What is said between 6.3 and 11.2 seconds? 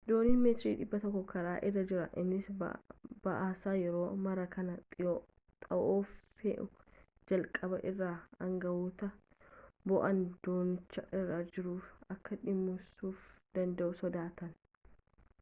fe'u jalqaba irraa aangawootni bo'oon doonicha